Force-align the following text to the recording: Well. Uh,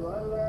Well. 0.00 0.32
Uh, 0.32 0.47